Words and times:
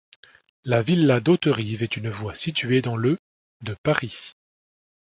La 0.63 0.81
villa 0.81 1.19
d'Hauterive 1.19 1.83
est 1.83 1.95
une 1.95 2.09
voie 2.09 2.33
située 2.33 2.81
dans 2.81 2.97
le 2.97 3.19
de 3.61 3.75
Paris. 3.83 4.33